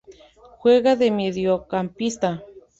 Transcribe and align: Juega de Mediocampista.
Juega 0.57 0.95
de 0.95 1.11
Mediocampista. 1.11 2.43